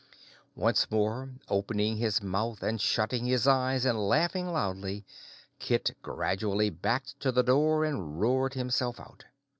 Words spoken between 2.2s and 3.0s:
mouth and